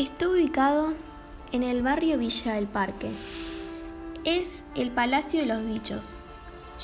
[0.00, 0.94] Está ubicado
[1.52, 3.10] en el barrio Villa del Parque.
[4.24, 6.20] Es el Palacio de los Bichos,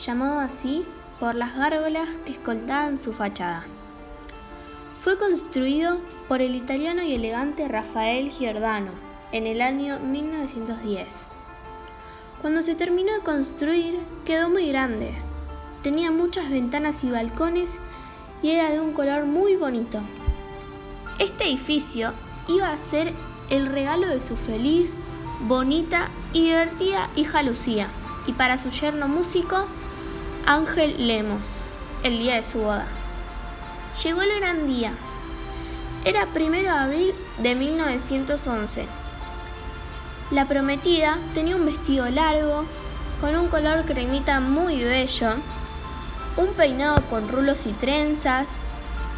[0.05, 0.85] llamado así
[1.19, 3.65] por las gárgolas que escoltaban su fachada.
[5.01, 5.99] Fue construido
[6.29, 8.91] por el italiano y elegante Rafael Giordano
[9.33, 11.07] en el año 1910.
[12.43, 15.15] Cuando se terminó de construir, quedó muy grande.
[15.83, 17.79] Tenía muchas ventanas y balcones
[18.43, 20.03] y era de un color muy bonito.
[21.19, 22.13] Este edificio
[22.49, 23.13] iba a ser
[23.51, 24.93] el regalo de su feliz,
[25.41, 27.89] bonita y divertida hija Lucía,
[28.27, 29.67] y para su yerno músico,
[30.47, 31.47] Ángel Lemos,
[32.03, 32.87] el día de su boda.
[34.03, 34.93] Llegó el gran día.
[36.05, 38.87] Era primero de abril de 1911.
[40.31, 42.65] La prometida tenía un vestido largo,
[43.21, 45.35] con un color cremita muy bello,
[46.37, 48.61] un peinado con rulos y trenzas,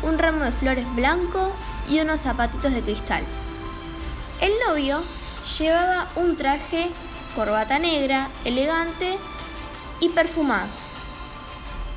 [0.02, 1.52] un ramo de flores blanco
[1.88, 3.23] y unos zapatitos de cristal.
[4.40, 5.02] El novio
[5.59, 6.90] llevaba un traje,
[7.35, 9.18] corbata negra, elegante
[10.01, 10.68] y perfumado.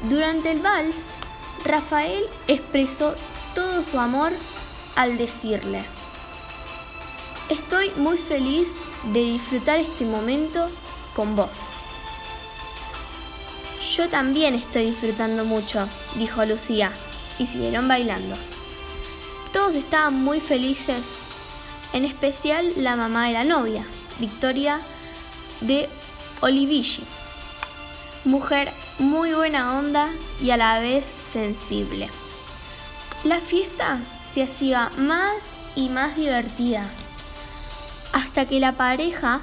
[0.09, 1.07] Durante el vals,
[1.63, 3.15] Rafael expresó
[3.53, 4.31] todo su amor
[4.95, 5.85] al decirle,
[7.49, 8.77] Estoy muy feliz
[9.11, 10.69] de disfrutar este momento
[11.13, 11.49] con vos.
[13.95, 16.93] Yo también estoy disfrutando mucho, dijo Lucía,
[17.39, 18.37] y siguieron bailando.
[19.53, 21.19] Todos estaban muy felices,
[21.91, 23.85] en especial la mamá de la novia,
[24.17, 24.81] Victoria
[25.59, 25.89] de
[26.39, 27.03] Olivici,
[28.23, 30.09] mujer muy buena onda
[30.41, 32.09] y a la vez sensible.
[33.25, 33.99] La fiesta
[34.33, 35.43] se hacía más
[35.75, 36.89] y más divertida,
[38.13, 39.41] hasta que la pareja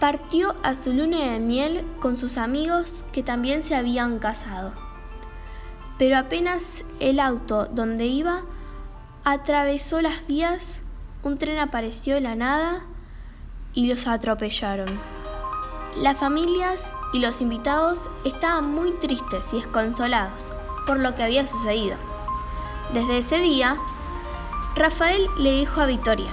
[0.00, 4.74] partió a su luna de miel con sus amigos que también se habían casado.
[5.96, 8.42] Pero apenas el auto donde iba
[9.24, 10.80] atravesó las vías,
[11.22, 12.82] un tren apareció de la nada
[13.72, 15.00] y los atropellaron.
[15.96, 20.44] Las familias y los invitados estaban muy tristes y desconsolados
[20.86, 21.96] por lo que había sucedido.
[22.92, 23.76] Desde ese día,
[24.76, 26.30] Rafael le dijo a Victoria,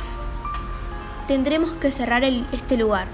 [1.28, 3.08] tendremos que cerrar este lugar.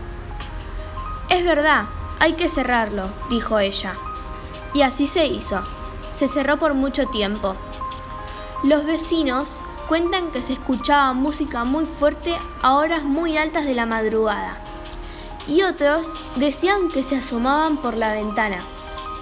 [1.30, 1.86] Es verdad,
[2.20, 3.94] hay que cerrarlo, dijo ella.
[4.74, 5.62] Y así se hizo.
[6.12, 7.56] Se cerró por mucho tiempo.
[8.64, 9.52] Los vecinos
[9.88, 14.58] cuentan que se escuchaba música muy fuerte a horas muy altas de la madrugada.
[15.48, 18.66] Y otros decían que se asomaban por la ventana.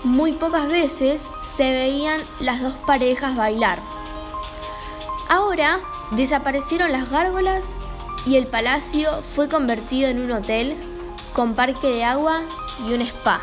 [0.03, 1.23] Muy pocas veces
[1.55, 3.79] se veían las dos parejas bailar.
[5.29, 5.79] Ahora
[6.11, 7.77] desaparecieron las gárgolas
[8.25, 10.75] y el palacio fue convertido en un hotel
[11.33, 12.41] con parque de agua
[12.87, 13.41] y un spa.